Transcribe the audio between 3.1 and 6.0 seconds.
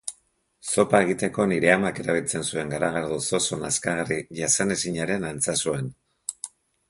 zozo nazkagarri jasanezinaren antza zuen.